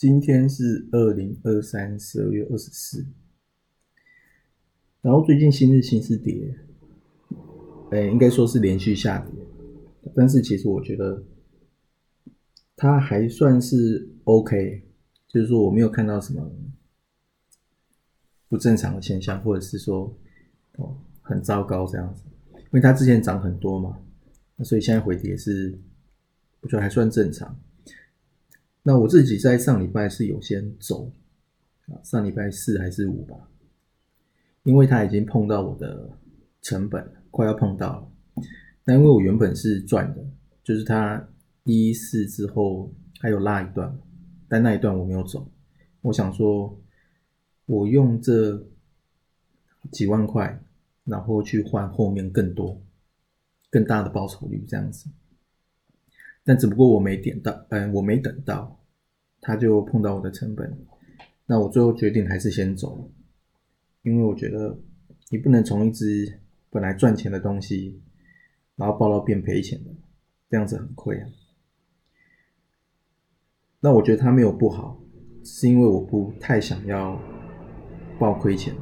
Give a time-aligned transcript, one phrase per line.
[0.00, 3.06] 今天是二零二三十二月二十四，
[5.02, 6.56] 然后最近新日新是跌，
[7.90, 9.34] 哎，应该说是连续下跌，
[10.16, 11.22] 但是其实我觉得
[12.76, 14.88] 它还算是 OK，
[15.28, 16.50] 就是说我没有看到什么
[18.48, 20.18] 不正常的现象，或者是说
[20.78, 22.22] 哦很糟糕这样子，
[22.54, 24.00] 因为它之前涨很多嘛，
[24.56, 25.78] 那所以现在回跌是
[26.62, 27.54] 我觉得还算正常。
[28.82, 31.12] 那我自己在上礼拜是有先走
[31.88, 33.36] 啊，上礼拜四还是五吧，
[34.62, 36.10] 因为它已经碰到我的
[36.62, 38.42] 成本，快要碰到了。
[38.84, 40.24] 那因为我原本是赚的，
[40.64, 41.28] 就是它
[41.64, 43.98] 一四之后还有拉一段，
[44.48, 45.46] 但那一段我没有走。
[46.00, 46.80] 我想说，
[47.66, 48.66] 我用这
[49.92, 50.58] 几万块，
[51.04, 52.80] 然后去换后面更多、
[53.70, 55.10] 更大的报酬率这样子。
[56.44, 58.80] 但只不过我没点到，嗯，我没等到，
[59.40, 60.86] 他就碰到我的成本，
[61.46, 63.12] 那我最后决定还是先走，
[64.02, 64.78] 因为我觉得
[65.30, 68.02] 你不能从一只本来赚钱的东西，
[68.76, 69.90] 然后报到变赔钱的，
[70.48, 71.28] 这样子很亏啊。
[73.80, 75.00] 那我觉得他没有不好，
[75.44, 77.20] 是因为我不太想要
[78.18, 78.74] 报亏钱，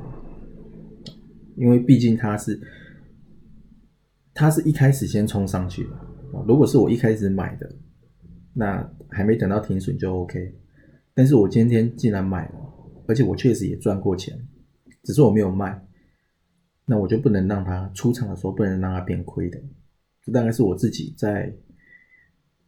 [1.56, 2.60] 因为毕竟他是，
[4.32, 6.07] 他是一开始先冲上去的。
[6.46, 7.70] 如果是我一开始买的，
[8.52, 10.54] 那还没等到停损就 OK。
[11.14, 12.74] 但是我今天既然买了，
[13.06, 14.46] 而且我确实也赚过钱，
[15.02, 15.86] 只是我没有卖，
[16.84, 19.60] 那我就不能让它出场的时候不能让它变亏的。
[20.22, 21.52] 这大概是我自己在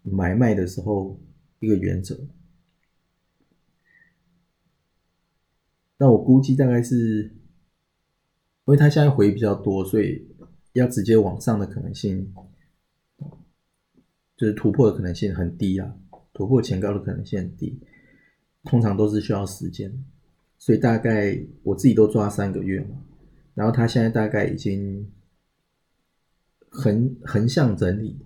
[0.02, 1.20] 买卖的时候
[1.58, 2.18] 一个原则。
[5.98, 10.26] 那我估计大概是，因为它现在回比较多，所以
[10.72, 12.32] 要直接往上的可能性。
[14.40, 15.94] 就是突破的可能性很低啊，
[16.32, 17.78] 突破前高的可能性很低，
[18.64, 19.92] 通常都是需要时间，
[20.56, 22.96] 所以大概我自己都抓三个月嘛，
[23.52, 25.06] 然后它现在大概已经
[26.70, 28.16] 横横向整理，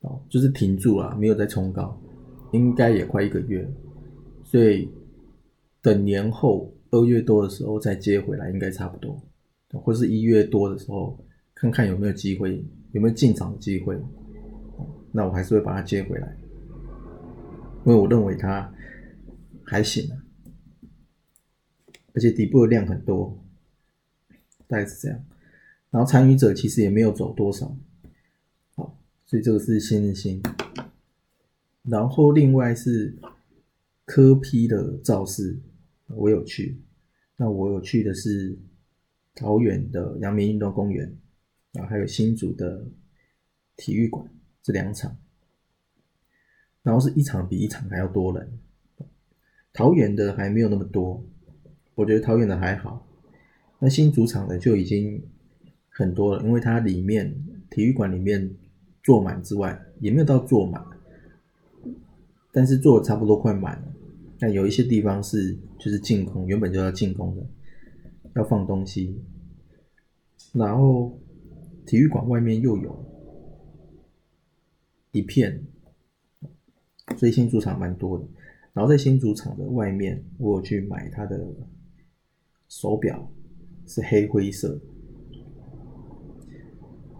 [0.00, 1.98] 哦，就是停住了，没有再冲高，
[2.52, 3.66] 应该也快一个月，
[4.44, 4.86] 所以
[5.80, 9.18] 等年后二月多的时候再接回来，应该差不多，
[9.70, 11.18] 或是一月多的时候
[11.54, 12.62] 看看有没有机会，
[12.92, 13.98] 有没有进场的机会。
[15.12, 16.36] 那我还是会把它接回来，
[17.84, 18.72] 因为我认为它
[19.64, 20.08] 还行，
[22.12, 23.42] 而且底部的量很多，
[24.66, 25.24] 大概是这样。
[25.90, 27.76] 然后参与者其实也没有走多少，
[28.76, 30.40] 好，所以这个是新日新。
[31.82, 33.18] 然后另外是
[34.04, 35.58] 科批的造势，
[36.06, 36.80] 我有去。
[37.36, 38.56] 那我有去的是
[39.34, 41.16] 桃园的阳明运动公园，
[41.72, 42.86] 啊，还有新竹的
[43.76, 44.24] 体育馆。
[44.62, 45.16] 这两场，
[46.82, 48.58] 然后是一场比一场还要多人。
[49.72, 51.24] 桃园的还没有那么多，
[51.94, 53.06] 我觉得桃园的还好。
[53.78, 55.22] 那新主场的就已经
[55.88, 57.34] 很多了，因为它里面
[57.70, 58.54] 体育馆里面
[59.02, 60.84] 坐满之外，也没有到坐满，
[62.52, 63.92] 但是坐的差不多快满了。
[64.40, 67.46] 那有一些地方是就是进攻，原本就要进攻的，
[68.34, 69.22] 要放东西。
[70.52, 71.18] 然后
[71.86, 73.06] 体育馆外面又有。
[75.12, 75.64] 一片，
[77.16, 78.26] 所以新主场蛮多的。
[78.72, 81.44] 然后在新主场的外面，我有去买它的
[82.68, 83.32] 手表，
[83.86, 84.80] 是黑灰色。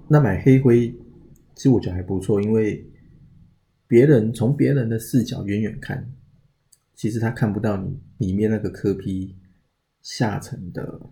[0.09, 0.89] 那买黑灰，
[1.55, 2.89] 其实我觉得还不错，因为
[3.87, 6.13] 别人从别人的视角远远看，
[6.95, 9.37] 其实他看不到你里面那个刻批
[10.03, 11.11] 下层的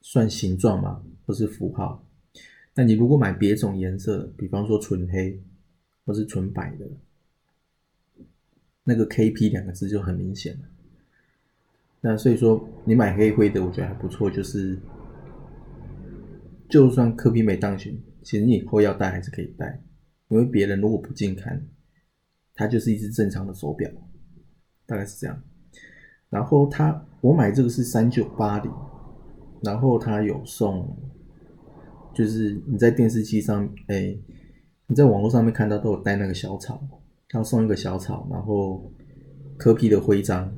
[0.00, 1.02] 算形状吗？
[1.26, 2.07] 或是符号？
[2.78, 5.42] 那你如果买别种颜色，比方说纯黑
[6.06, 6.86] 或是纯白的，
[8.84, 10.60] 那个 KP 两个字就很明显了。
[12.00, 14.78] 那所以说你买黑灰的，我觉得还不错，就是
[16.68, 17.92] 就算科比没当选，
[18.22, 19.82] 其实你以后要戴还是可以戴，
[20.28, 21.60] 因为别人如果不近看，
[22.54, 23.90] 它就是一只正常的手表，
[24.86, 25.42] 大概是这样。
[26.30, 28.72] 然后它我买这个是三九八零，
[29.62, 30.96] 然后它有送。
[32.18, 34.12] 就是你在电视机上，哎，
[34.88, 36.82] 你在网络上面看到都有带那个小草，
[37.28, 38.92] 他送一个小草，然后
[39.56, 40.52] 科批的徽章，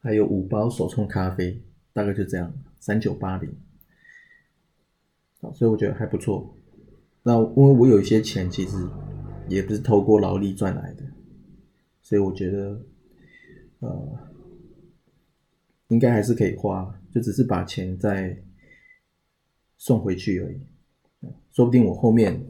[0.00, 1.60] 还有五包手冲咖啡，
[1.92, 3.54] 大概就这样，三九八零。
[5.52, 6.56] 所以我觉得还不错。
[7.22, 8.88] 那因为我有一些钱，其实
[9.46, 11.04] 也不是透过劳力赚来的，
[12.00, 12.80] 所以我觉得，
[13.80, 14.18] 呃，
[15.88, 18.42] 应该还是可以花，就只是把钱在
[19.84, 20.60] 送回去而已。
[21.50, 22.46] 说不定我后面，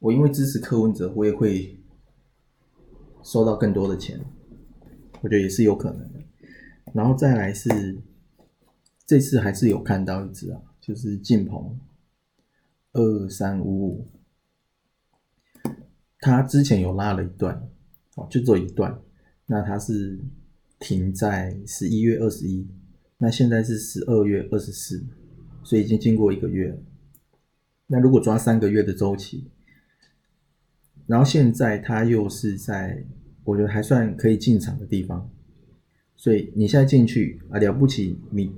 [0.00, 1.80] 我因为支持柯文哲，我也会
[3.22, 4.18] 收到更多的钱，
[5.20, 6.20] 我觉得也是有可能的。
[6.92, 8.02] 然后再来是，
[9.06, 11.78] 这次还是有看到一只啊，就是晋鹏。
[12.92, 14.08] 二三五五，
[16.18, 17.70] 他之前有拉了一段，
[18.16, 19.00] 哦，就做一段，
[19.46, 20.18] 那他是
[20.80, 22.66] 停在十一月二十一，
[23.18, 25.06] 那现在是十二月二十四，
[25.68, 26.78] 所以已经经过一个月了。
[27.88, 29.50] 那如果抓三个月的周期，
[31.06, 33.04] 然后现在它又是在
[33.44, 35.30] 我觉得还算可以进场的地方，
[36.16, 38.50] 所以你现在进去啊，了不起你。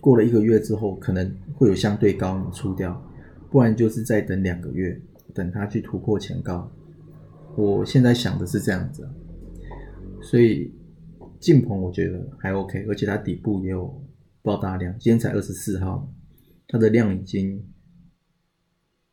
[0.00, 3.04] 过了一个月之后，可能会有相对高你出掉，
[3.50, 5.02] 不然就是再等两个月，
[5.34, 6.70] 等它去突破前高。
[7.56, 9.08] 我现在想的是这样子，
[10.22, 10.72] 所以
[11.40, 14.00] 进棚我觉得还 OK，而且它底部也有
[14.46, 16.08] 爆大量，今天才二十四号，
[16.68, 17.60] 它的量已经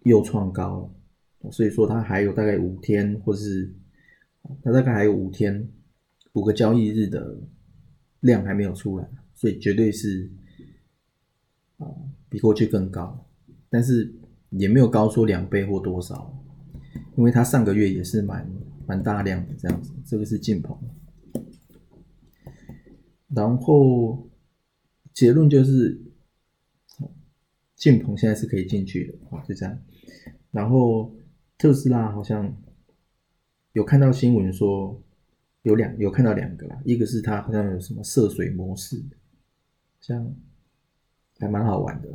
[0.04, 0.94] 又创高
[1.42, 3.74] 了，所以说它还有大概五天，或是
[4.62, 5.68] 它大概还有五天
[6.34, 7.36] 五个交易日的
[8.20, 10.32] 量还没有出来，所以绝对是。
[11.78, 11.90] 啊，
[12.30, 13.28] 比过去更高，
[13.68, 14.14] 但是
[14.52, 16.32] 也没有高出两倍或多少，
[17.18, 18.48] 因为它上个月也是蛮
[18.86, 20.78] 蛮大量的这样子，这个是进棚，
[23.30, 24.30] 然后
[25.13, 26.01] 结论就是
[27.75, 29.80] 进棚现在是可以进去的啊，就这样，
[30.51, 31.15] 然后
[31.57, 32.56] 特斯拉好像
[33.71, 35.01] 有看到新闻说
[35.62, 39.04] 有两有看到两个啦，一个是它好像有什么涉水模式，
[40.01, 40.36] 像。
[41.39, 42.07] 还蛮好玩的，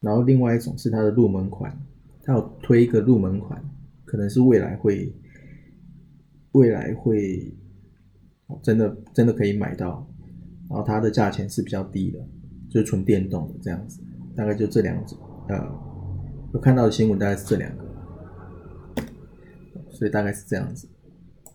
[0.00, 1.78] 然后另外一种是它的入门款，
[2.22, 3.62] 它有推一个入门款，
[4.04, 5.14] 可能是未来会，
[6.52, 7.54] 未来会，
[8.62, 10.10] 真的真的可以买到，
[10.68, 12.18] 然后它的价钱是比较低的，
[12.68, 14.00] 就是纯电动的这样子，
[14.36, 15.18] 大概就这两种，
[15.48, 15.58] 呃，
[16.52, 17.84] 我看到的新闻大概是这两个，
[19.90, 20.88] 所以大概是这样子。